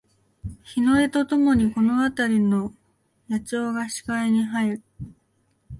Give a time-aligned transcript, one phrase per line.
[0.63, 2.73] 日の出とともにこのあたりの
[3.29, 4.81] 野鳥が視界に入る